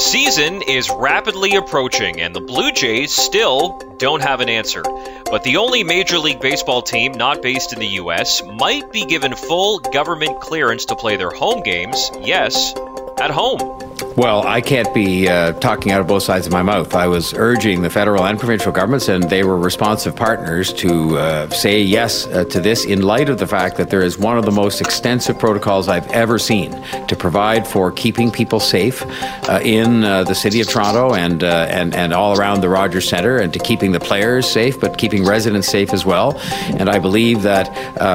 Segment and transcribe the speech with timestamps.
[0.00, 4.82] season is rapidly approaching, and the Blue Jays still don't have an answer.
[4.82, 8.42] But the only Major League Baseball team not based in the U.S.
[8.42, 12.74] might be given full government clearance to play their home games, yes,
[13.20, 13.89] at home.
[14.16, 16.94] Well, I can't be uh, talking out of both sides of my mouth.
[16.94, 21.48] I was urging the federal and provincial governments, and they were responsive partners to uh,
[21.50, 24.44] say yes uh, to this in light of the fact that there is one of
[24.46, 26.72] the most extensive protocols I've ever seen
[27.08, 29.02] to provide for keeping people safe
[29.48, 33.08] uh, in uh, the city of Toronto and, uh, and, and all around the Rogers
[33.08, 36.38] Centre, and to keeping the players safe, but keeping residents safe as well.
[36.78, 37.68] And I believe that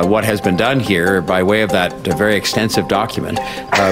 [0.08, 3.40] what has been done here, by way of that very extensive document,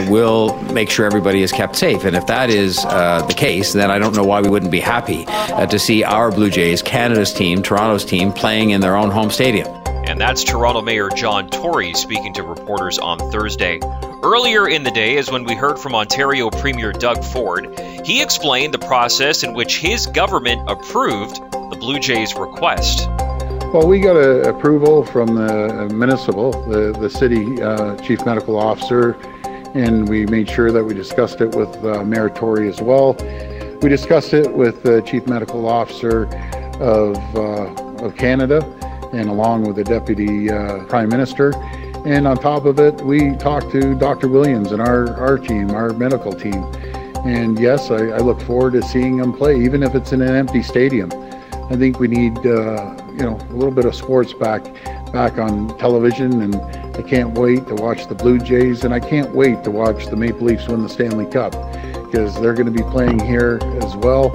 [0.10, 1.83] will make sure everybody is kept safe.
[1.84, 4.80] And if that is uh, the case, then I don't know why we wouldn't be
[4.80, 9.12] happy uh, to see our Blue Jays, Canada's team, Toronto's team, playing in their own
[9.12, 9.68] home stadium.
[10.08, 13.82] And that's Toronto Mayor John Tory speaking to reporters on Thursday.
[14.24, 17.78] Earlier in the day is when we heard from Ontario Premier Doug Ford.
[18.06, 23.10] He explained the process in which his government approved the Blue Jays' request.
[23.74, 29.18] Well, we got a approval from the municipal, the, the city uh, chief medical officer,
[29.74, 33.14] and we made sure that we discussed it with uh, Mayor Tory as well.
[33.82, 36.26] We discussed it with the Chief Medical Officer
[36.80, 38.62] of, uh, of Canada
[39.14, 41.56] and along with the Deputy uh, Prime Minister.
[42.06, 44.28] And on top of it, we talked to Dr.
[44.28, 46.64] Williams and our, our team, our medical team.
[47.26, 50.36] And yes, I, I look forward to seeing them play, even if it's in an
[50.36, 51.12] empty stadium.
[51.70, 54.64] I think we need, uh, you know, a little bit of sports back
[55.14, 56.56] back on television, and
[56.96, 60.16] I can't wait to watch the Blue Jays, and I can't wait to watch the
[60.16, 61.52] Maple Leafs win the Stanley Cup
[62.06, 64.30] because they're going to be playing here as well.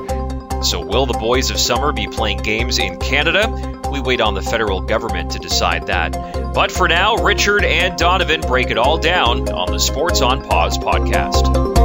[0.62, 3.48] So, will the Boys of Summer be playing games in Canada?
[3.92, 6.12] We wait on the federal government to decide that.
[6.52, 10.78] But for now, Richard and Donovan break it all down on the Sports on Pause
[10.78, 11.77] podcast.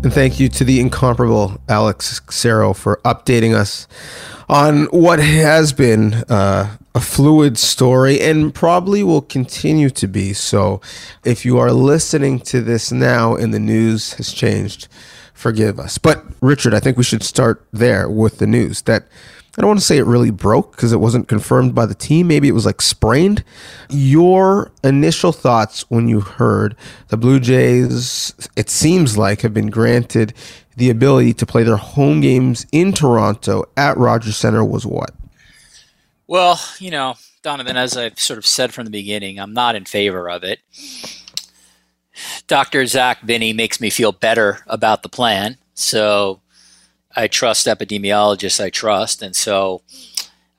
[0.00, 3.88] And thank you to the incomparable Alex Cero for updating us
[4.48, 10.32] on what has been uh, a fluid story and probably will continue to be.
[10.32, 10.80] So
[11.24, 14.86] if you are listening to this now and the news has changed,
[15.34, 15.98] forgive us.
[15.98, 19.08] But Richard, I think we should start there with the news that
[19.56, 22.28] I don't want to say it really broke because it wasn't confirmed by the team.
[22.28, 23.42] Maybe it was like sprained.
[23.88, 26.76] Your initial thoughts when you heard
[27.08, 30.32] the Blue Jays, it seems like, have been granted
[30.76, 35.10] the ability to play their home games in Toronto at Rogers Center was what?
[36.28, 39.86] Well, you know, Donovan, as I've sort of said from the beginning, I'm not in
[39.86, 40.60] favor of it.
[42.46, 42.86] Dr.
[42.86, 45.56] Zach Binney makes me feel better about the plan.
[45.74, 46.40] So
[47.18, 49.22] I trust epidemiologists I trust.
[49.22, 49.82] And so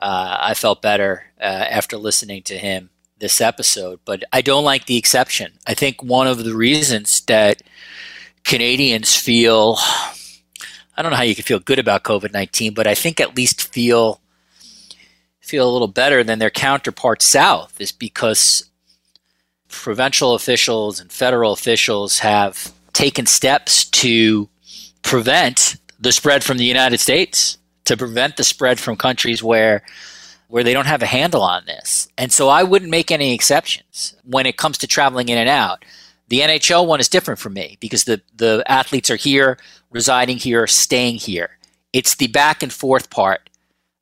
[0.01, 4.01] uh, I felt better uh, after listening to him this episode.
[4.03, 5.53] But I don't like the exception.
[5.65, 7.61] I think one of the reasons that
[8.43, 9.77] Canadians feel
[10.97, 13.37] I don't know how you can feel good about COVID nineteen, but I think at
[13.37, 14.19] least feel
[15.39, 18.69] feel a little better than their counterparts south is because
[19.69, 24.49] provincial officials and federal officials have taken steps to
[25.03, 29.83] prevent the spread from the United States, to prevent the spread from countries where
[30.47, 32.07] where they don't have a handle on this.
[32.17, 35.85] And so I wouldn't make any exceptions when it comes to traveling in and out.
[36.27, 39.59] The NHL one is different for me because the, the athletes are here,
[39.91, 41.59] residing here, staying here.
[41.93, 43.49] It's the back and forth part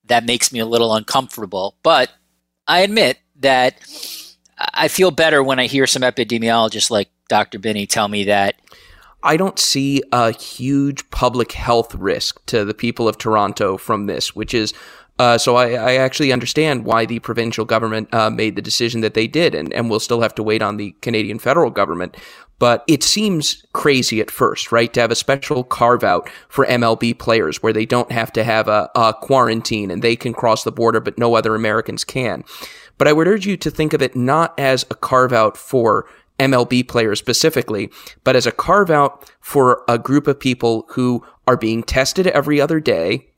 [0.06, 1.75] that makes me a little uncomfortable.
[1.84, 2.12] But
[2.66, 3.75] I admit that
[4.58, 7.59] I feel better when I hear some epidemiologists like Dr.
[7.59, 8.56] Binney tell me that.
[9.28, 14.34] I don't see a huge public health risk to the people of Toronto from this,
[14.34, 14.74] which is
[15.20, 19.16] uh, so I, I, actually understand why the provincial government uh, made the decision that
[19.16, 22.16] they did, and, and we'll still have to wait on the Canadian federal government.
[22.60, 24.94] But it seems crazy at first, right?
[24.94, 28.68] To have a special carve out for MLB players where they don't have to have
[28.68, 32.44] a, a quarantine and they can cross the border, but no other Americans can.
[33.00, 36.08] But I would urge you to think of it not as a carve out for
[36.40, 37.90] MLB players specifically,
[38.23, 42.59] but as a carve out for a group of people who are being tested every
[42.61, 43.32] other day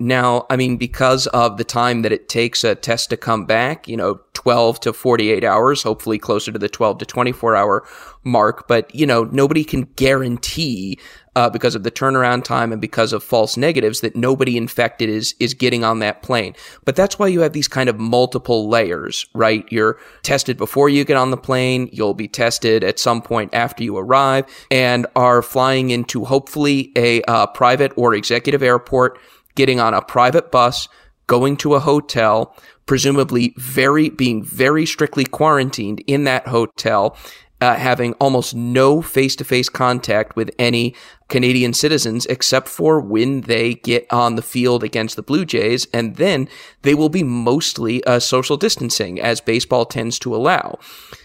[0.00, 3.88] now, I mean, because of the time that it takes a test to come back,
[3.88, 7.86] you know, 12 to 48 hours, hopefully closer to the 12 to 24 hour
[8.22, 8.68] mark.
[8.68, 10.98] But, you know, nobody can guarantee,
[11.36, 15.34] uh, because of the turnaround time and because of false negatives that nobody infected is,
[15.40, 16.54] is getting on that plane.
[16.84, 19.64] But that's why you have these kind of multiple layers, right?
[19.70, 21.88] You're tested before you get on the plane.
[21.92, 27.22] You'll be tested at some point after you arrive and are flying into hopefully a
[27.22, 29.18] uh, private or executive airport
[29.54, 30.88] getting on a private bus,
[31.26, 32.54] going to a hotel,
[32.86, 37.16] presumably very, being very strictly quarantined in that hotel,
[37.60, 40.94] uh, having almost no face to face contact with any
[41.28, 45.86] Canadian citizens except for when they get on the field against the Blue Jays.
[45.92, 46.48] And then
[46.82, 50.78] they will be mostly uh, social distancing as baseball tends to allow.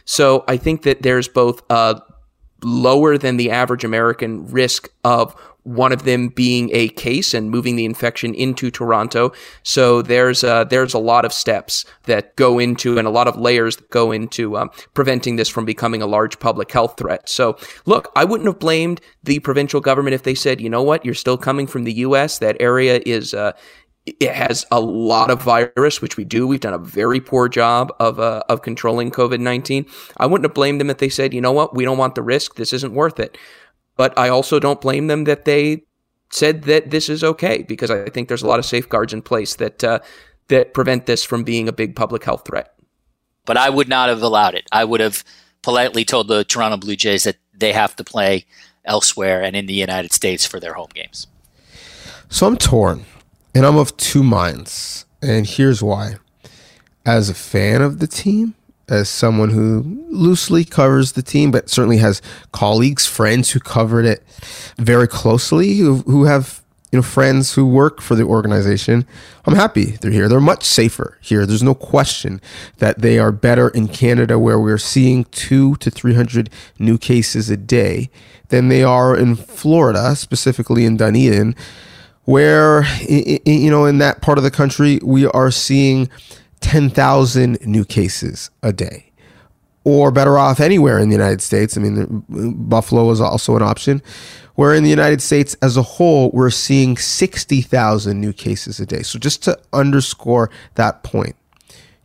[0.06, 2.02] So I think that there's both a
[2.64, 7.76] lower than the average American risk of one of them being a case and moving
[7.76, 9.32] the infection into Toronto.
[9.64, 13.38] So there's uh, there's a lot of steps that go into and a lot of
[13.38, 17.30] layers that go into um, preventing this from becoming a large public health threat.
[17.30, 21.06] So look, I wouldn't have blamed the provincial government if they said, you know what,
[21.06, 22.40] you're still coming from the U.S.
[22.40, 23.34] That area is.
[23.34, 23.54] Uh,
[24.06, 26.46] it has a lot of virus, which we do.
[26.46, 29.86] We've done a very poor job of uh, of controlling COVID nineteen.
[30.18, 32.22] I wouldn't have blamed them if they said, you know what, we don't want the
[32.22, 32.56] risk.
[32.56, 33.38] This isn't worth it.
[33.96, 35.84] But I also don't blame them that they
[36.30, 39.56] said that this is okay because I think there's a lot of safeguards in place
[39.56, 40.00] that uh,
[40.48, 42.74] that prevent this from being a big public health threat.
[43.46, 44.68] But I would not have allowed it.
[44.72, 45.24] I would have
[45.62, 48.46] politely told the Toronto Blue Jays that they have to play
[48.86, 51.28] elsewhere and in the United States for their home games.
[52.30, 53.06] So I'm torn
[53.54, 55.06] and I'm of two minds.
[55.22, 56.16] And here's why.
[57.06, 58.56] As a fan of the team,
[58.90, 62.22] as someone who loosely covers the team, but certainly has
[62.52, 64.24] colleagues, friends who covered it
[64.78, 69.06] very closely, who, who have you know friends who work for the organization.
[69.46, 70.30] I'm happy they're here.
[70.30, 71.46] They're much safer here.
[71.46, 72.40] There's no question
[72.78, 77.50] that they are better in Canada, where we're seeing two to three hundred new cases
[77.50, 78.12] a day,
[78.50, 81.56] than they are in Florida, specifically in Dunedin,
[82.26, 86.10] where you know in that part of the country we are seeing
[86.64, 89.12] 10,000 new cases a day
[89.84, 91.78] or better off anywhere in the United States.
[91.78, 94.02] I mean, Buffalo is also an option.
[94.56, 99.02] Where in the United States as a whole, we're seeing 60,000 new cases a day.
[99.02, 101.36] So, just to underscore that point,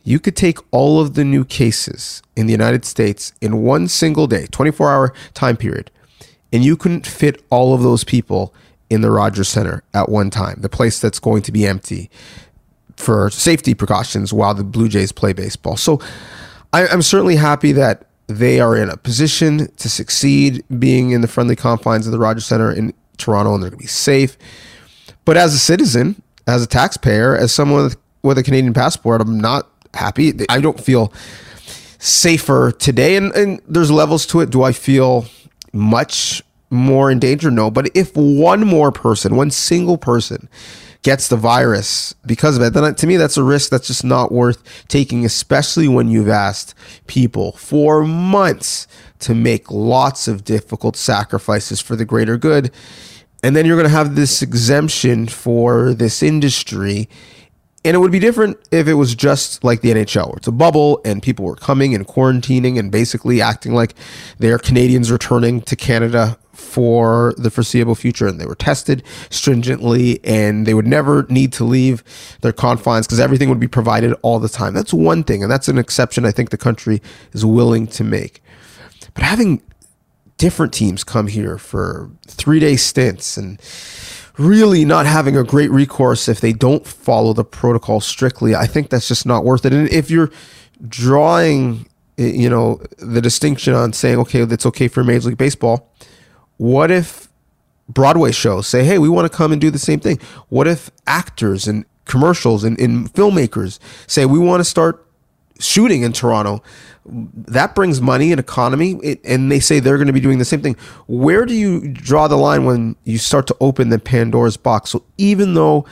[0.03, 4.25] you could take all of the new cases in the United States in one single
[4.25, 5.91] day, 24 hour time period,
[6.51, 8.53] and you couldn't fit all of those people
[8.89, 12.09] in the Rogers Center at one time, the place that's going to be empty
[12.99, 15.77] for safety precautions while the Blue Jays play baseball.
[15.77, 16.01] So
[16.73, 21.27] I, am certainly happy that they are in a position to succeed being in the
[21.27, 24.37] friendly confines of the Rogers Center in Toronto and they're going to be safe.
[25.25, 29.39] But as a citizen, as a taxpayer, as someone with, with a Canadian passport, I'm
[29.39, 30.33] not happy.
[30.49, 31.13] I don't feel
[31.99, 33.15] safer today.
[33.15, 34.49] And, and there's levels to it.
[34.49, 35.25] Do I feel
[35.71, 37.49] much more in danger?
[37.49, 37.71] No.
[37.71, 40.49] But if one more person, one single person,
[41.01, 44.03] gets the virus because of it, then uh, to me, that's a risk that's just
[44.03, 46.73] not worth taking, especially when you've asked
[47.07, 48.87] people for months
[49.19, 52.71] to make lots of difficult sacrifices for the greater good.
[53.43, 57.07] And then you're going to have this exemption for this industry.
[57.85, 60.51] And it would be different if it was just like the NHL, where it's a
[60.51, 63.95] bubble and people were coming and quarantining and basically acting like
[64.37, 70.65] they're Canadians returning to Canada for the foreseeable future and they were tested stringently and
[70.65, 72.03] they would never need to leave
[72.41, 74.73] their confines because everything would be provided all the time.
[74.73, 77.01] That's one thing and that's an exception I think the country
[77.33, 78.43] is willing to make.
[79.13, 79.61] But having
[80.37, 83.59] different teams come here for 3-day stints and
[84.37, 88.89] really not having a great recourse if they don't follow the protocol strictly, I think
[88.89, 89.73] that's just not worth it.
[89.73, 90.31] And if you're
[90.87, 91.85] drawing
[92.17, 95.91] eh, you know the distinction on saying okay that's okay for major league baseball
[96.59, 97.29] what if
[97.87, 100.19] Broadway shows say, hey, we want to come and do the same thing?
[100.49, 105.07] What if actors and commercials and, and filmmakers say, we want to start
[105.57, 106.61] shooting in Toronto?
[107.05, 110.43] That brings money and economy, it, and they say they're going to be doing the
[110.43, 110.75] same thing.
[111.07, 114.89] Where do you draw the line when you start to open the Pandora's box?
[114.89, 115.85] So even though,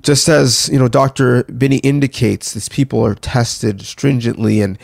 [0.00, 1.44] just as you know, Dr.
[1.44, 4.80] Binney indicates, these people are tested stringently, and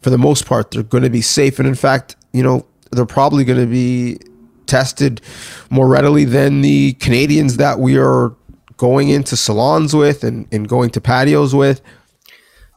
[0.00, 1.58] for the most part, they're going to be safe.
[1.58, 4.18] And in fact, you know, they're probably going to be
[4.70, 5.20] tested
[5.68, 8.34] more readily than the Canadians that we are
[8.76, 11.82] going into salons with and, and going to patios with.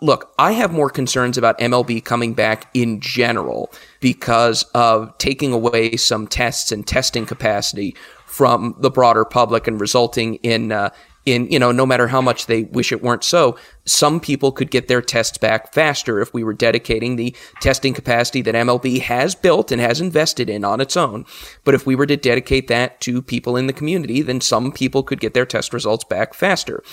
[0.01, 3.71] Look, I have more concerns about MLB coming back in general
[4.01, 7.95] because of taking away some tests and testing capacity
[8.25, 10.89] from the broader public and resulting in uh,
[11.25, 14.69] in, you know, no matter how much they wish it weren't so, some people could
[14.69, 19.35] get their tests back faster if we were dedicating the testing capacity that MLB has
[19.35, 21.25] built and has invested in on its own.
[21.63, 25.03] But if we were to dedicate that to people in the community, then some people
[25.03, 26.83] could get their test results back faster.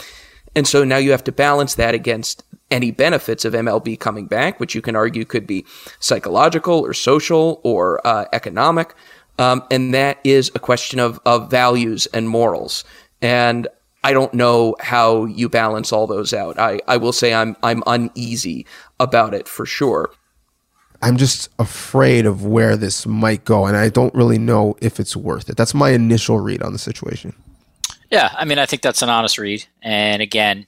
[0.55, 4.61] And so now you have to balance that against any benefits of MLB coming back,
[4.61, 5.65] which you can argue could be
[5.99, 8.95] psychological or social or uh, economic.
[9.39, 12.85] Um, and that is a question of, of values and morals.
[13.23, 13.69] And
[14.03, 16.59] I don't know how you balance all those out.
[16.59, 18.67] I, I will say I'm I'm uneasy
[18.99, 20.11] about it for sure.
[21.03, 25.17] I'm just afraid of where this might go, and I don't really know if it's
[25.17, 25.57] worth it.
[25.57, 27.35] That's my initial read on the situation.
[28.11, 29.65] Yeah, I mean, I think that's an honest read.
[29.83, 30.67] And again,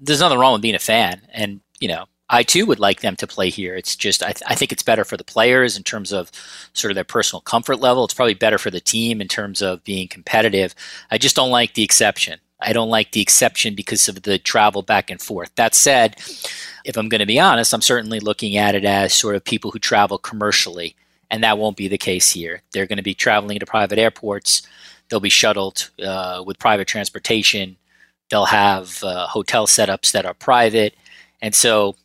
[0.00, 1.20] there's nothing wrong with being a fan.
[1.32, 3.74] And, you know, I too would like them to play here.
[3.74, 6.30] It's just, I, th- I think it's better for the players in terms of
[6.74, 8.04] sort of their personal comfort level.
[8.04, 10.74] It's probably better for the team in terms of being competitive.
[11.10, 12.38] I just don't like the exception.
[12.60, 15.50] I don't like the exception because of the travel back and forth.
[15.56, 16.16] That said,
[16.84, 19.70] if I'm going to be honest, I'm certainly looking at it as sort of people
[19.70, 20.96] who travel commercially,
[21.30, 22.62] and that won't be the case here.
[22.72, 24.62] They're going to be traveling to private airports.
[25.08, 27.76] They'll be shuttled uh, with private transportation.
[28.30, 30.94] They'll have uh, hotel setups that are private.
[31.42, 31.96] And so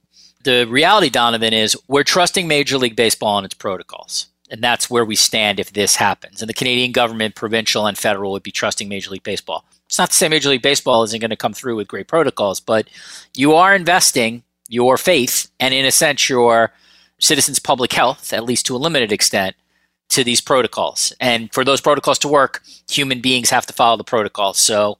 [0.43, 4.27] the reality, Donovan, is we're trusting Major League Baseball and its protocols.
[4.49, 6.41] And that's where we stand if this happens.
[6.41, 9.65] And the Canadian government, provincial and federal, would be trusting Major League Baseball.
[9.91, 12.61] It's not to say Major League Baseball isn't going to come through with great protocols,
[12.61, 12.89] but
[13.35, 16.71] you are investing your faith and, in a sense, your
[17.19, 19.53] citizens' public health, at least to a limited extent,
[20.07, 21.11] to these protocols.
[21.19, 24.59] And for those protocols to work, human beings have to follow the protocols.
[24.59, 24.97] So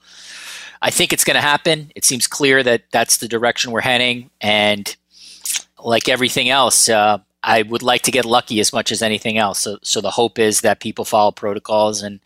[0.81, 1.93] I think it's going to happen.
[1.95, 4.29] It seems clear that that's the direction we're heading.
[4.41, 4.93] And
[5.79, 9.60] like everything else, uh, I would like to get lucky as much as anything else.
[9.60, 12.19] So, so the hope is that people follow protocols and,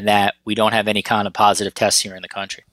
[0.00, 2.64] and that we don't have any kind of positive tests here in the country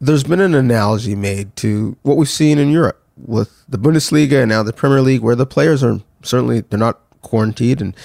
[0.00, 4.48] there's been an analogy made to what we've seen in Europe with the Bundesliga and
[4.48, 7.96] now the Premier League, where the players are certainly they're not quarantined and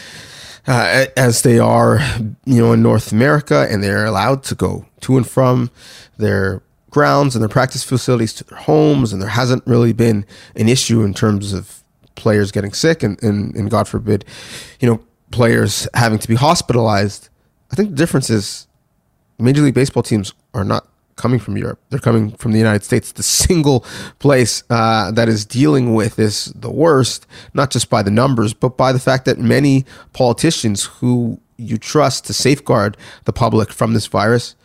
[0.68, 2.00] uh, as they are,
[2.46, 5.70] you know, in North America, and they're allowed to go to and from
[6.18, 10.26] their grounds and their practice facilities to their homes, and there hasn't really been
[10.56, 11.84] an issue in terms of
[12.16, 14.26] players getting sick and, and, and God forbid,
[14.80, 15.00] you know,
[15.30, 17.30] players having to be hospitalized.
[17.76, 18.68] I think the difference is
[19.38, 21.78] Major League Baseball teams are not coming from Europe.
[21.90, 23.12] They're coming from the United States.
[23.12, 23.82] The single
[24.20, 28.78] place uh, that is dealing with this the worst, not just by the numbers, but
[28.78, 34.08] by the fact that many politicians who you trust to safeguard the public from this
[34.08, 34.56] virus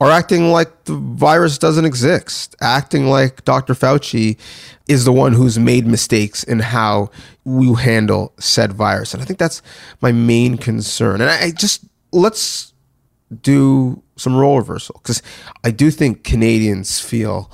[0.00, 3.74] are acting like the virus doesn't exist, acting like Dr.
[3.74, 4.38] Fauci
[4.86, 7.10] is the one who's made mistakes in how
[7.44, 9.12] we handle said virus.
[9.12, 9.60] And I think that's
[10.00, 11.20] my main concern.
[11.20, 11.84] And I just
[12.14, 12.72] let's
[13.42, 15.22] do some role reversal because
[15.64, 17.50] I do think Canadians feel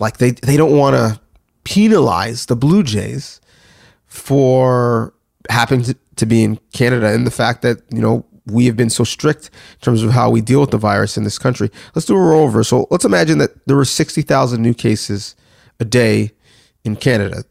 [0.00, 1.20] like they they don't want to
[1.64, 3.40] penalize the Blue Jays
[4.06, 5.12] for
[5.50, 8.90] happening to, to be in Canada and the fact that you know we have been
[8.90, 11.70] so strict in terms of how we deal with the virus in this country.
[11.94, 12.88] Let's do a role reversal.
[12.90, 15.36] Let's imagine that there were sixty thousand new cases
[15.78, 16.32] a day
[16.84, 17.44] in Canada.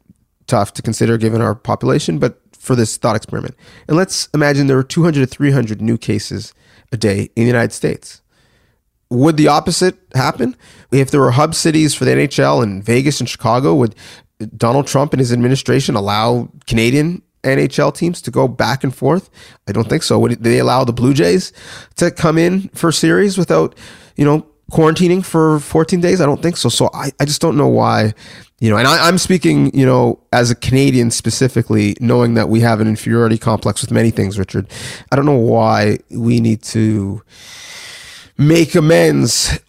[0.48, 3.56] Tough to consider given our population, but for this thought experiment.
[3.88, 6.54] And let's imagine there were 200 to 300 new cases
[6.92, 8.22] a day in the United States.
[9.10, 10.56] Would the opposite happen?
[10.92, 13.96] If there were hub cities for the NHL in Vegas and Chicago, would
[14.56, 19.30] Donald Trump and his administration allow Canadian NHL teams to go back and forth?
[19.68, 20.20] I don't think so.
[20.20, 21.54] Would they allow the Blue Jays
[21.96, 23.78] to come in for series without,
[24.16, 26.22] you know, quarantining for 14 days?
[26.22, 26.70] I don't think so.
[26.70, 28.14] So I, I just don't know why,
[28.60, 32.60] you know, and I, I'm speaking, you know, as a Canadian specifically, knowing that we
[32.62, 34.68] have an inferiority complex with many things, Richard.
[35.12, 37.22] I don't know why we need to
[38.38, 39.60] make amends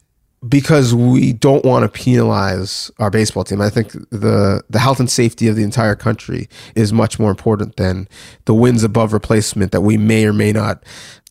[0.46, 3.60] because we don't want to penalize our baseball team.
[3.60, 7.76] I think the the health and safety of the entire country is much more important
[7.76, 8.08] than
[8.44, 10.82] the wins above replacement that we may or may not,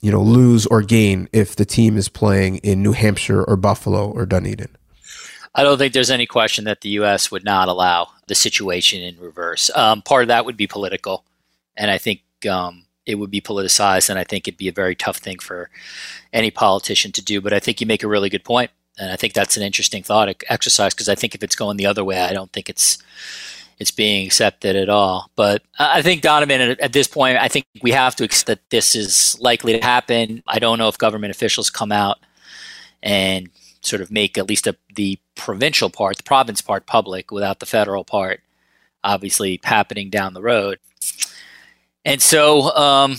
[0.02, 4.10] you know, lose or gain if the team is playing in New Hampshire or Buffalo
[4.10, 4.76] or Dunedin.
[5.56, 7.32] I don't think there's any question that the U.S.
[7.32, 9.72] would not allow the situation in reverse.
[9.76, 11.24] Um, part of that would be political,
[11.76, 14.94] and I think um, it would be politicized, and I think it'd be a very
[14.94, 15.72] tough thing for
[16.32, 17.42] any politician to do.
[17.42, 20.04] But I think you make a really good point, and I think that's an interesting
[20.04, 22.98] thought exercise because I think if it's going the other way, I don't think it's
[23.80, 25.30] it's being accepted at all.
[25.36, 28.96] But I think Donovan, at this point, I think we have to accept that this
[28.96, 30.42] is likely to happen.
[30.48, 32.18] I don't know if government officials come out
[33.04, 33.50] and
[33.82, 37.66] sort of make at least a, the provincial part, the province part, public without the
[37.68, 38.42] federal part,
[39.04, 40.80] obviously happening down the road.
[42.04, 43.18] And so, um,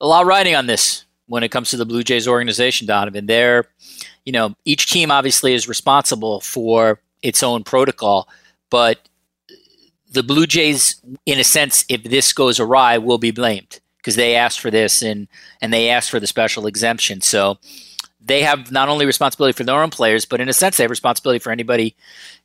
[0.00, 3.26] a lot riding on this when it comes to the Blue Jays organization, Donovan.
[3.26, 3.66] They're,
[4.24, 8.28] you know, each team obviously is responsible for its own protocol,
[8.70, 9.08] but
[10.10, 14.36] the Blue Jays, in a sense, if this goes awry, will be blamed because they
[14.36, 15.26] asked for this and
[15.60, 17.20] and they asked for the special exemption.
[17.20, 17.58] So
[18.20, 20.90] they have not only responsibility for their own players, but in a sense, they have
[20.90, 21.94] responsibility for anybody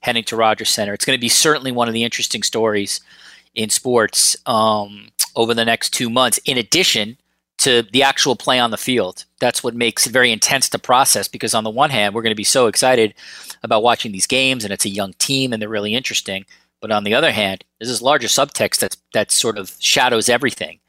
[0.02, 0.94] heading to Rogers Center.
[0.94, 3.02] It's going to be certainly one of the interesting stories
[3.56, 7.18] in sports um, over the next two months, in addition
[7.62, 9.26] to the actual play on the field.
[9.40, 12.32] That's what makes it very intense to process because, on the one hand, we're going
[12.32, 13.14] to be so excited
[13.62, 16.46] about watching these games and it's a young team and they're really interesting.
[16.82, 20.80] But on the other hand, there's this larger subtext that's that sort of shadows everything,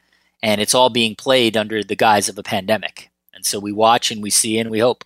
[0.42, 3.10] and it's all being played under the guise of a pandemic.
[3.34, 5.04] And so we watch and we see and we hope.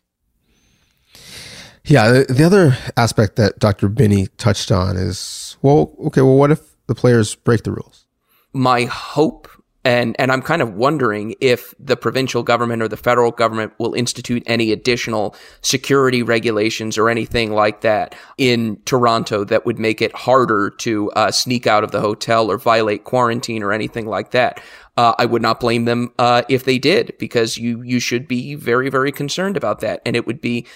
[1.85, 3.88] Yeah, the, the other aspect that Dr.
[3.88, 8.04] Binney touched on is well, okay, well, what if the players break the rules?
[8.52, 9.49] My hope
[9.87, 13.95] and and I'm kind of wondering if the provincial government or the federal government will
[13.95, 20.12] institute any additional security regulations or anything like that in Toronto that would make it
[20.12, 24.61] harder to uh, sneak out of the hotel or violate quarantine or anything like that.
[24.97, 28.57] Uh, I would not blame them uh, if they did because you you should be
[28.57, 30.66] very very concerned about that, and it would be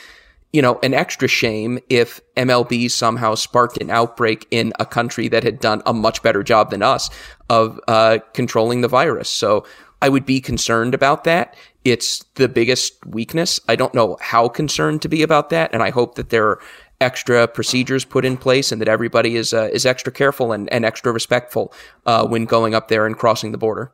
[0.52, 5.45] you know, an extra shame if MLB somehow sparked an outbreak in a country that
[5.45, 7.09] had done a much better job than us
[7.49, 9.30] of uh, controlling the virus.
[9.30, 9.64] So
[10.02, 11.57] I would be concerned about that.
[11.85, 13.61] It's the biggest weakness.
[13.69, 16.61] I don't know how concerned to be about that, and I hope that there are
[17.00, 20.85] extra procedures put in place and that everybody is uh, is extra careful and, and
[20.85, 21.73] extra respectful
[22.07, 23.92] uh, when going up there and crossing the border.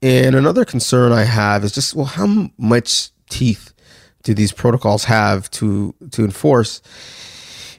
[0.00, 3.72] And another concern I have is just well, how much teeth
[4.22, 6.80] do these protocols have to to enforce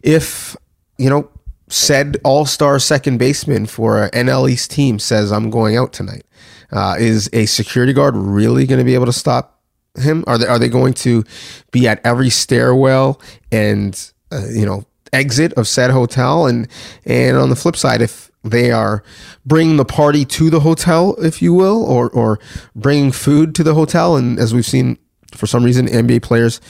[0.03, 0.55] if
[0.97, 1.29] you know
[1.73, 6.23] said all-star second baseman for an NL East team says I'm going out tonight.
[6.71, 9.61] Uh, is a security guard really going to be able to stop
[9.97, 10.23] him?
[10.27, 11.23] Are they are they going to
[11.71, 13.21] be at every stairwell
[13.51, 16.45] and uh, you know exit of said hotel?
[16.45, 16.67] And
[17.05, 19.03] and on the flip side if they are
[19.45, 22.39] bringing the party to the hotel if you will or or
[22.75, 24.97] bringing food to the hotel and as we've seen
[25.35, 26.61] for some reason NBA players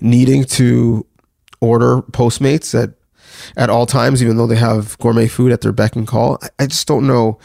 [0.00, 1.06] needing to
[1.60, 2.90] order Postmates at
[3.56, 6.38] at all times, even though they have gourmet food at their beck and call.
[6.58, 7.38] I, just don't know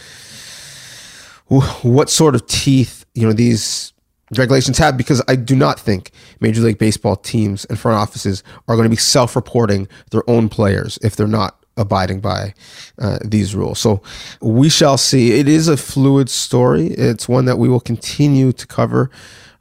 [1.47, 3.93] what sort of teeth you know these
[4.37, 8.75] regulations have because I do not think Major League Baseball teams and front offices are
[8.75, 12.53] going to be self-reporting their own players if they're not abiding by
[12.99, 13.79] uh, these rules.
[13.79, 14.01] So
[14.41, 15.33] we shall see.
[15.33, 16.87] It is a fluid story.
[16.87, 19.11] It's one that we will continue to cover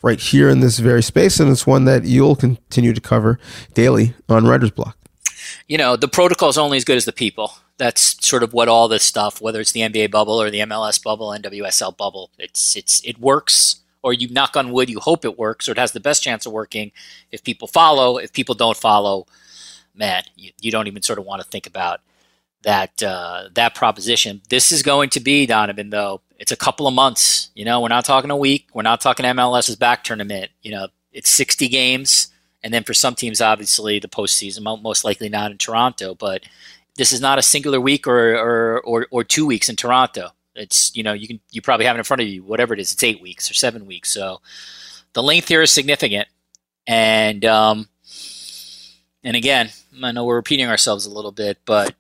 [0.05, 3.41] right here in this very space, and it's one that you'll continue to cover
[3.73, 4.99] daily on Writer's Block.
[5.67, 7.55] You know, the protocol is only as good as the people.
[7.79, 11.03] That's sort of what all this stuff, whether it's the NBA bubble or the MLS
[11.03, 13.81] bubble, NWSL bubble, it's it's it works.
[14.03, 16.45] Or you knock on wood, you hope it works, or it has the best chance
[16.45, 16.93] of working
[17.33, 18.19] if people follow.
[18.19, 19.27] If people don't follow,
[19.95, 22.03] man, you, you don't even sort of want to think about
[22.65, 24.43] that uh, that proposition.
[24.51, 26.21] This is going to be Donovan, though.
[26.39, 27.51] It's a couple of months.
[27.55, 28.69] You know, we're not talking a week.
[28.75, 30.51] We're not talking MLS's back tournament.
[30.63, 32.29] You know, it's 60 games,
[32.63, 34.83] and then for some teams, obviously the postseason.
[34.83, 36.45] Most likely not in Toronto, but
[36.97, 40.31] this is not a singular week or or, or, or two weeks in Toronto.
[40.55, 42.81] It's you know you can you probably have it in front of you whatever it
[42.81, 42.93] is.
[42.93, 44.11] It's eight weeks or seven weeks.
[44.11, 44.41] So
[45.13, 46.29] the length here is significant,
[46.87, 47.89] and um,
[49.23, 49.71] and again,
[50.03, 51.95] I know we're repeating ourselves a little bit, but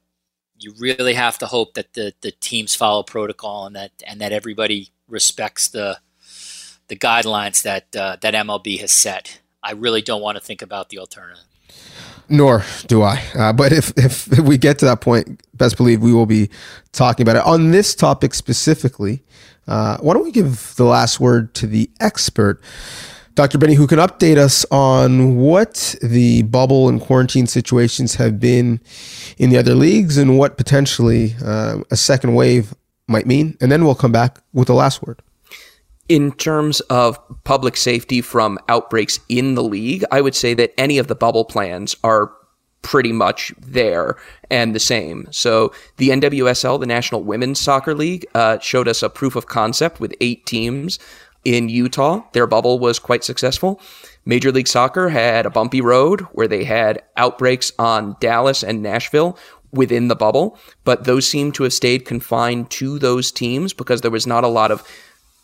[0.59, 4.33] you really have to hope that the, the teams follow protocol and that and that
[4.33, 5.99] everybody respects the
[6.88, 9.40] the guidelines that uh, that MLB has set.
[9.62, 11.45] I really don't want to think about the alternative.
[12.29, 13.23] Nor do I.
[13.35, 16.49] Uh, but if, if, we get to that point, best believe we will be
[16.93, 19.23] talking about it on this topic specifically.
[19.67, 22.62] Uh, why don't we give the last word to the expert?
[23.35, 23.59] Dr.
[23.59, 28.81] Binney, who can update us on what the bubble and quarantine situations have been
[29.38, 32.75] in the other leagues and what potentially uh, a second wave
[33.09, 33.57] might mean.
[33.61, 35.20] And then we'll come back with the last word.
[36.09, 40.99] In terms of public safety from outbreaks in the league, I would say that any
[40.99, 42.31] of the bubble plans are
[42.83, 44.14] pretty much there
[44.51, 45.27] and the same.
[45.33, 49.99] So the NWSL, the National Women's Soccer League, uh, showed us a proof of concept
[49.99, 50.99] with eight teams
[51.44, 52.22] in Utah.
[52.33, 53.80] Their bubble was quite successful.
[54.24, 59.38] Major League Soccer had a bumpy road where they had outbreaks on Dallas and Nashville
[59.70, 64.11] within the bubble, but those seem to have stayed confined to those teams because there
[64.11, 64.87] was not a lot of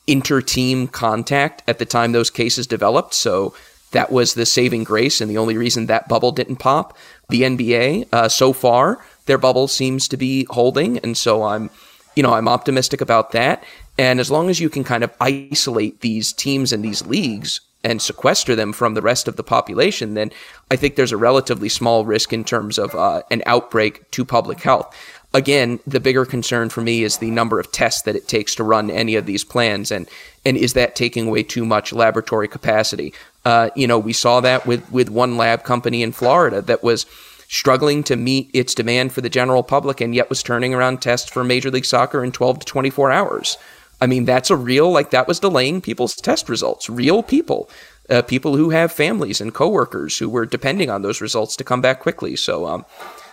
[0.06, 3.12] inter-team contact at the time those cases developed.
[3.12, 3.54] So
[3.90, 6.96] that was the saving grace and the only reason that bubble didn't pop.
[7.28, 11.70] The NBA, uh, so far, their bubble seems to be holding, and so I'm,
[12.16, 13.62] you know, I'm optimistic about that.
[14.00, 18.00] And as long as you can kind of isolate these teams and these leagues and
[18.00, 20.30] sequester them from the rest of the population, then
[20.70, 24.62] I think there's a relatively small risk in terms of uh, an outbreak to public
[24.62, 24.96] health.
[25.34, 28.64] Again, the bigger concern for me is the number of tests that it takes to
[28.64, 30.08] run any of these plans, and
[30.46, 33.12] and is that taking away too much laboratory capacity?
[33.44, 37.04] Uh, you know, we saw that with with one lab company in Florida that was
[37.48, 41.28] struggling to meet its demand for the general public, and yet was turning around tests
[41.28, 43.58] for Major League Soccer in 12 to 24 hours.
[44.00, 47.68] I mean, that's a real, like, that was delaying people's test results, real people,
[48.08, 51.80] uh, people who have families and coworkers who were depending on those results to come
[51.80, 52.36] back quickly.
[52.36, 52.86] So, um,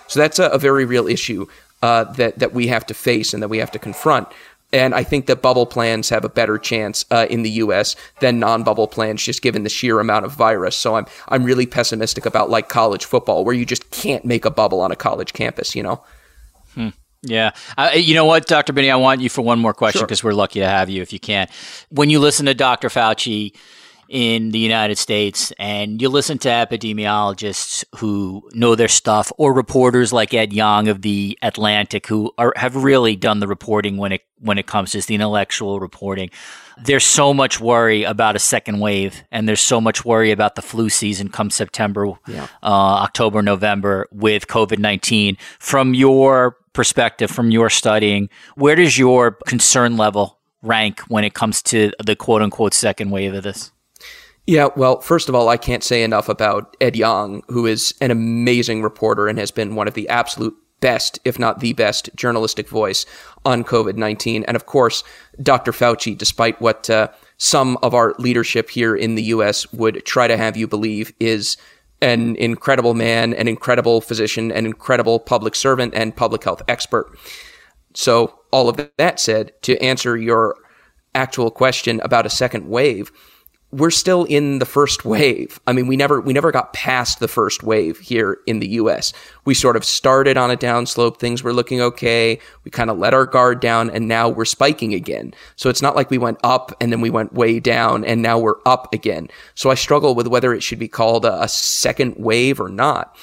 [0.07, 1.47] so that's a, a, very real issue.
[1.81, 4.27] uh, that that we have to face and that we have to confront.
[4.73, 7.95] And I think that bubble plans have a better chance uh, in the U.S.
[8.19, 10.75] than non-bubble plans, just given the sheer amount of virus.
[10.75, 14.51] So I'm I'm really pessimistic about like college football, where you just can't make a
[14.51, 15.75] bubble on a college campus.
[15.75, 16.03] You know.
[16.73, 16.89] Hmm.
[17.23, 17.51] Yeah.
[17.77, 18.73] Uh, you know what, Dr.
[18.73, 20.31] Binney, I want you for one more question because sure.
[20.31, 21.47] we're lucky to have you if you can.
[21.89, 22.89] When you listen to Dr.
[22.89, 23.53] Fauci
[24.09, 30.13] in the United States and you listen to epidemiologists who know their stuff or reporters
[30.13, 34.21] like Ed Yong of the Atlantic who are, have really done the reporting when it
[34.39, 36.29] when it comes to the intellectual reporting.
[36.83, 40.61] There's so much worry about a second wave and there's so much worry about the
[40.61, 42.43] flu season come September, yeah.
[42.61, 45.37] uh, October, November with COVID-19.
[45.59, 51.63] From your perspective, from your studying, where does your concern level rank when it comes
[51.63, 53.71] to the quote unquote second wave of this?
[54.45, 58.11] Yeah, well, first of all, I can't say enough about Ed Yong, who is an
[58.11, 62.69] amazing reporter and has been one of the absolute best, if not the best, journalistic
[62.69, 63.07] voice
[63.43, 64.43] on COVID 19.
[64.43, 65.03] And of course,
[65.41, 65.71] Dr.
[65.71, 70.37] Fauci, despite what uh, some of our leadership here in the US would try to
[70.37, 71.57] have you believe, is
[72.01, 77.17] an incredible man, an incredible physician, an incredible public servant, and public health expert.
[77.93, 80.55] So, all of that said, to answer your
[81.15, 83.11] actual question about a second wave,
[83.71, 85.59] we're still in the first wave.
[85.67, 89.11] I mean, we never we never got past the first wave here in the US.
[89.43, 92.39] We sort of started on a downslope, things were looking okay.
[92.63, 95.33] We kind of let our guard down and now we're spiking again.
[95.57, 98.39] So it's not like we went up and then we went way down and now
[98.39, 99.27] we're up again.
[99.53, 103.17] So I struggle with whether it should be called a, a second wave or not.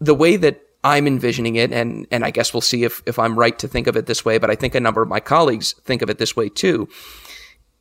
[0.00, 3.38] The way that I'm envisioning it, and and I guess we'll see if if I'm
[3.38, 5.74] right to think of it this way, but I think a number of my colleagues
[5.84, 6.88] think of it this way too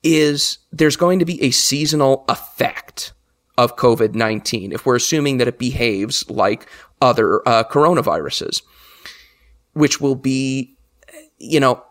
[0.04, 3.14] is there's going to be a seasonal effect
[3.58, 6.68] of COVID 19 if we're assuming that it behaves like
[7.02, 8.62] other uh, coronaviruses,
[9.74, 10.76] which will be,
[11.38, 11.84] you know,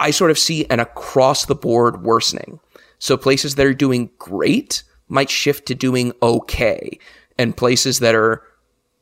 [0.00, 2.60] I sort of see an across the board worsening.
[2.98, 6.98] So places that are doing great might shift to doing okay,
[7.38, 8.42] and places that are,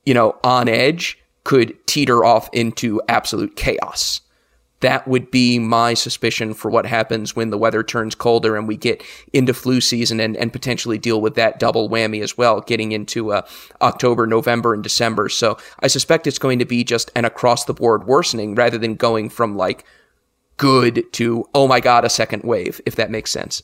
[0.05, 4.21] you know, on edge could teeter off into absolute chaos
[4.81, 8.77] that would be my suspicion for what happens when the weather turns colder and we
[8.77, 12.93] get into flu season and, and potentially deal with that double whammy as well, getting
[12.93, 13.43] into uh,
[13.81, 15.29] October, November, and December.
[15.29, 18.95] So I suspect it's going to be just an across the board worsening rather than
[18.97, 19.85] going from like
[20.59, 23.63] good to, oh my God, a second wave, if that makes sense.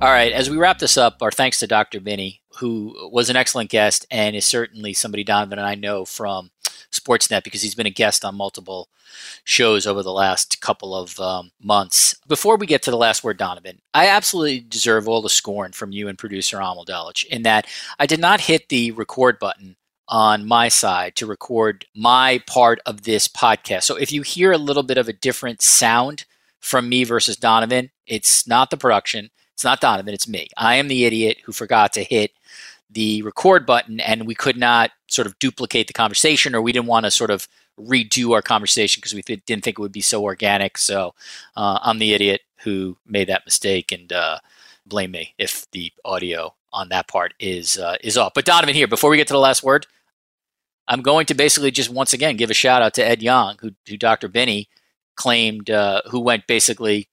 [0.00, 1.98] All right, as we wrap this up, our thanks to Dr.
[1.98, 6.50] Binney who was an excellent guest and is certainly somebody Donovan and I know from
[6.92, 8.88] Sportsnet because he's been a guest on multiple
[9.44, 12.14] shows over the last couple of um, months.
[12.26, 15.92] Before we get to the last word, Donovan, I absolutely deserve all the scorn from
[15.92, 17.66] you and producer Amal Delich in that
[17.98, 19.76] I did not hit the record button
[20.08, 23.82] on my side to record my part of this podcast.
[23.82, 26.24] So if you hear a little bit of a different sound
[26.60, 29.30] from me versus Donovan, it's not the production.
[29.58, 30.46] It's not Donovan, it's me.
[30.56, 32.30] I am the idiot who forgot to hit
[32.88, 36.86] the record button and we could not sort of duplicate the conversation or we didn't
[36.86, 40.00] want to sort of redo our conversation because we th- didn't think it would be
[40.00, 40.78] so organic.
[40.78, 41.12] So
[41.56, 44.38] uh, I'm the idiot who made that mistake and uh,
[44.86, 48.34] blame me if the audio on that part is uh, is off.
[48.34, 49.88] But Donovan, here before we get to the last word,
[50.86, 53.72] I'm going to basically just once again give a shout out to Ed Yong, who,
[53.88, 54.28] who Dr.
[54.28, 54.68] Binney
[55.16, 57.08] claimed, uh, who went basically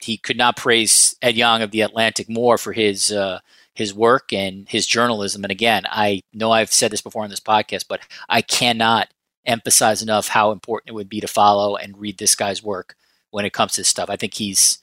[0.00, 3.40] he could not praise Ed Yong of the Atlantic more for his uh,
[3.74, 5.44] his work and his journalism.
[5.44, 9.08] And again, I know I've said this before on this podcast, but I cannot
[9.46, 12.96] emphasize enough how important it would be to follow and read this guy's work
[13.30, 14.10] when it comes to this stuff.
[14.10, 14.78] I think he's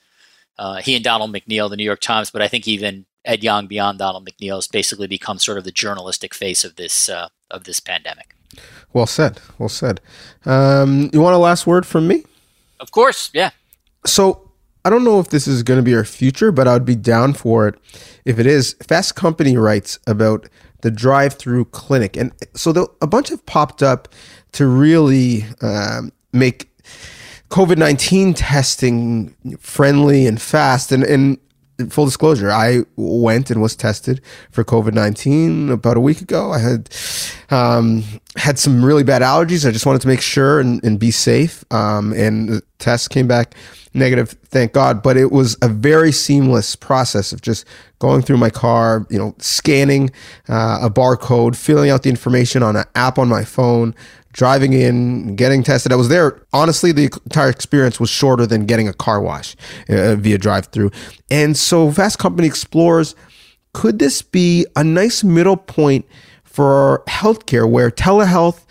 [0.58, 3.66] uh, he and Donald McNeil, the New York Times, but I think even Ed Yong
[3.66, 7.64] beyond Donald McNeil has basically become sort of the journalistic face of this uh, of
[7.64, 8.34] this pandemic.
[8.92, 9.40] Well said.
[9.58, 10.00] Well said.
[10.44, 12.24] Um, you want a last word from me?
[12.80, 13.30] Of course.
[13.34, 13.50] Yeah.
[14.06, 14.45] So
[14.86, 16.94] I don't know if this is going to be our future, but I would be
[16.94, 17.74] down for it
[18.24, 18.76] if it is.
[18.86, 20.48] Fast Company writes about
[20.82, 22.70] the drive-through clinic, and so
[23.00, 24.06] a bunch have popped up
[24.52, 26.70] to really um, make
[27.50, 30.92] COVID nineteen testing friendly and fast.
[30.92, 31.38] And, and
[31.90, 36.52] full disclosure, I went and was tested for COVID nineteen about a week ago.
[36.52, 36.90] I had
[37.50, 38.02] um,
[38.36, 39.68] had some really bad allergies.
[39.68, 41.64] I just wanted to make sure and, and be safe.
[41.70, 43.54] Um, and the test came back
[43.94, 45.02] negative, thank God.
[45.02, 47.66] But it was a very seamless process of just
[47.98, 50.10] going through my car, you know, scanning
[50.48, 53.94] uh, a barcode, filling out the information on an app on my phone,
[54.36, 55.92] driving in, getting tested.
[55.92, 56.40] I was there.
[56.52, 59.56] Honestly, the entire experience was shorter than getting a car wash
[59.88, 60.90] uh, via drive-through.
[61.30, 63.14] And so, Fast Company explores:
[63.72, 66.06] could this be a nice middle point?
[66.56, 68.64] for healthcare where telehealth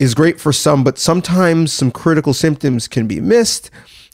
[0.00, 3.70] is great for some, but sometimes some critical symptoms can be missed.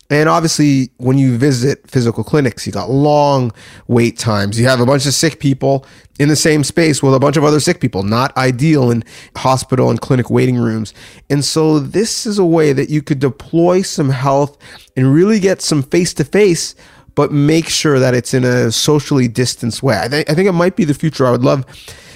[0.09, 3.53] And obviously, when you visit physical clinics, you got long
[3.89, 4.59] wait times.
[4.59, 5.85] You have a bunch of sick people
[6.19, 9.03] in the same space with a bunch of other sick people, not ideal in
[9.37, 10.95] hospital and clinic waiting rooms.
[11.29, 14.57] And so, this is a way that you could deploy some health
[14.97, 16.77] and really get some face to face,
[17.17, 19.99] but make sure that it's in a socially distanced way.
[20.01, 21.27] I, th- I think it might be the future.
[21.27, 21.65] I would love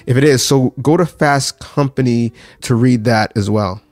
[0.06, 0.46] if it is.
[0.46, 3.82] So, go to Fast Company to read that as well.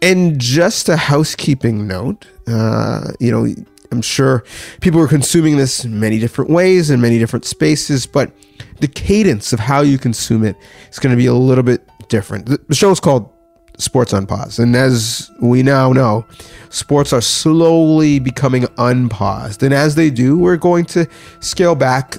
[0.00, 3.46] And just a housekeeping note, uh, you know,
[3.90, 4.44] I'm sure
[4.80, 8.32] people are consuming this in many different ways in many different spaces, but
[8.80, 10.56] the cadence of how you consume it
[10.90, 12.46] is going to be a little bit different.
[12.46, 13.30] The show is called
[13.78, 14.60] Sports on Pause.
[14.60, 16.26] And as we now know,
[16.70, 19.62] sports are slowly becoming unpaused.
[19.62, 21.08] And as they do, we're going to
[21.40, 22.16] scale back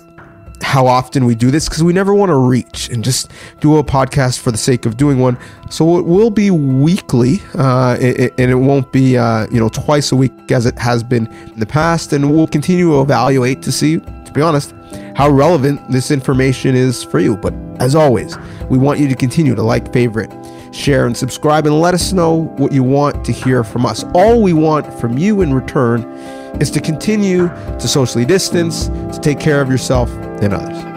[0.62, 3.84] how often we do this because we never want to reach and just do a
[3.84, 5.38] podcast for the sake of doing one.
[5.70, 10.15] So it will be weekly, uh, and it won't be uh, you know twice a
[10.15, 12.13] week as it has been in the past.
[12.13, 14.74] And we'll continue to evaluate to see, to be honest,
[15.15, 17.38] how relevant this information is for you.
[17.38, 18.38] But as always,
[18.70, 20.32] we want you to continue to like, favorite,
[20.74, 24.04] share, and subscribe, and let us know what you want to hear from us.
[24.13, 26.04] All we want from you in return
[26.62, 30.10] is to continue to socially distance, to take care of yourself
[30.41, 30.94] and others.